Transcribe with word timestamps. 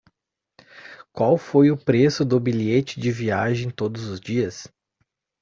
Qual 1.13 1.37
foi 1.37 1.69
o 1.69 1.77
preço 1.77 2.25
do 2.25 2.39
bilhete 2.39 2.99
de 2.99 3.11
viagem 3.11 3.69
todos 3.69 4.05
os 4.05 4.19
dias? 4.19 4.63